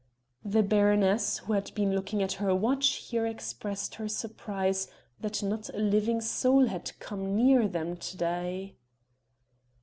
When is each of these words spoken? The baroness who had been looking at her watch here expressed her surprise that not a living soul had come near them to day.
The 0.43 0.63
baroness 0.63 1.37
who 1.45 1.53
had 1.53 1.71
been 1.75 1.93
looking 1.93 2.23
at 2.23 2.33
her 2.41 2.55
watch 2.55 2.95
here 2.95 3.27
expressed 3.27 3.93
her 4.01 4.07
surprise 4.07 4.87
that 5.19 5.43
not 5.43 5.69
a 5.69 5.77
living 5.77 6.21
soul 6.21 6.65
had 6.65 6.99
come 6.99 7.35
near 7.35 7.67
them 7.67 7.95
to 7.97 8.17
day. 8.17 8.77